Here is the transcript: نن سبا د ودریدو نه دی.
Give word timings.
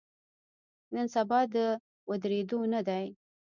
نن 0.93 1.05
سبا 1.15 1.39
د 1.53 1.55
ودریدو 2.09 2.59
نه 2.73 2.81
دی. 2.87 3.05